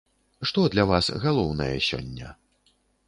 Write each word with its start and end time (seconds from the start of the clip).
Што 0.51 0.63
для 0.75 0.85
вас 0.91 1.09
галоўнае 1.25 1.75
сёння? 1.89 2.35